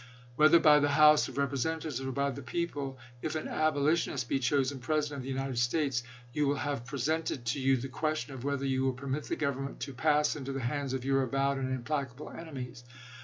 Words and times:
Whether 0.35 0.57
by 0.57 0.79
the 0.79 0.89
House 0.89 1.27
[of 1.27 1.37
Representatives] 1.37 2.01
or 2.01 2.11
by 2.11 2.31
the 2.31 2.41
people, 2.41 2.97
if 3.21 3.35
an 3.35 3.47
Abolitionist 3.47 4.27
be 4.27 4.39
chosen 4.39 4.79
President 4.79 5.17
of 5.19 5.23
the 5.23 5.29
United 5.29 5.59
States, 5.59 6.01
you 6.33 6.47
will 6.47 6.55
have 6.55 6.87
presented 6.87 7.45
to 7.45 7.59
you 7.59 7.77
the 7.77 7.87
ques 7.87 8.21
tion 8.21 8.33
of 8.33 8.43
whether 8.43 8.65
you 8.65 8.83
will 8.83 8.93
permit 8.93 9.25
the 9.25 9.35
Government 9.35 9.79
to 9.81 9.93
pass 9.93 10.35
into 10.35 10.53
the 10.53 10.59
hands 10.61 10.93
of 10.93 11.05
your 11.05 11.21
avowed 11.21 11.59
and 11.59 11.69
implacable 11.71 12.31
enemies. 12.31 12.83